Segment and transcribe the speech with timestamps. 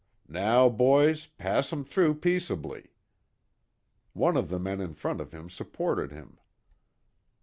[0.27, 2.87] Now, boys, pass 'em through peaceably."
[4.13, 6.39] One of the men in front of him supported him.